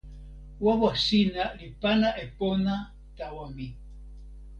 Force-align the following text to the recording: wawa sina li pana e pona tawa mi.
wawa 0.65 0.91
sina 1.05 1.43
li 1.57 1.67
pana 1.81 2.09
e 2.23 2.25
pona 2.37 2.75
tawa 3.17 3.45
mi. 3.55 3.67